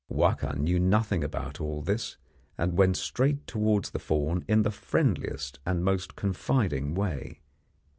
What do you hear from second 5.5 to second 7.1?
and most confiding